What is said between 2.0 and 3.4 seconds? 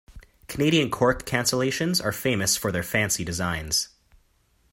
are famous for their fancy